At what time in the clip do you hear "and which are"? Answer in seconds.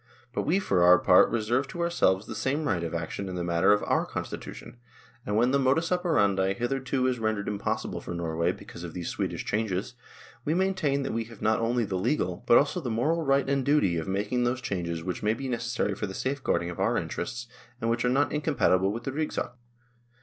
17.79-18.09